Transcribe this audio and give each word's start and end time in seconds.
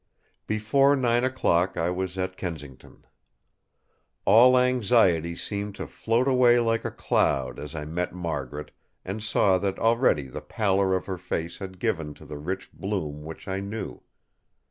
Before 0.47 0.95
nine 0.95 1.23
o'clock 1.23 1.77
I 1.77 1.91
was 1.91 2.17
at 2.17 2.35
Kensington. 2.35 3.05
All 4.25 4.57
anxiety 4.57 5.35
seemed 5.35 5.75
to 5.75 5.85
float 5.85 6.27
away 6.27 6.57
like 6.57 6.83
a 6.83 6.89
cloud 6.89 7.59
as 7.59 7.75
I 7.75 7.85
met 7.85 8.11
Margaret, 8.11 8.71
and 9.05 9.21
saw 9.21 9.59
that 9.59 9.77
already 9.77 10.23
the 10.25 10.41
pallor 10.41 10.95
of 10.95 11.05
her 11.05 11.19
face 11.19 11.59
had 11.59 11.77
given 11.77 12.15
to 12.15 12.25
the 12.25 12.39
rich 12.39 12.73
bloom 12.73 13.21
which 13.23 13.47
I 13.47 13.59
knew. 13.59 14.01